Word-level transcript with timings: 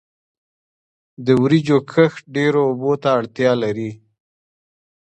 د 1.25 1.27
وریجو 1.41 1.77
کښت 1.91 2.23
ډیرو 2.35 2.61
اوبو 2.69 2.91
ته 3.01 3.09
اړتیا 3.19 3.51
لري. 3.63 3.91